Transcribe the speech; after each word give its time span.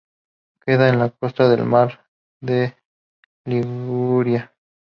Queda 0.65 0.89
en 0.89 0.97
la 0.97 1.11
costa 1.11 1.47
del 1.47 1.63
mar 1.63 2.07
de 2.39 2.75
Liguria. 3.45 4.51